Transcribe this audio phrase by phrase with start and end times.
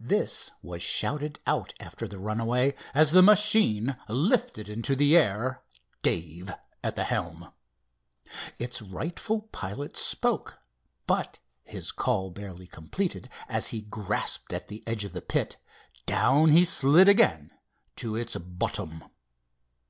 [0.00, 5.60] This was shouted out after the runaway as the machine lifted into the air,
[6.00, 6.50] Dave
[6.82, 7.52] at the helm.
[8.58, 10.60] Its rightful pilot spoke,
[11.06, 15.58] but, his call barely completed as he grasped at the edge of the pit,
[16.06, 17.50] down he slid again
[17.96, 19.04] to its bottom.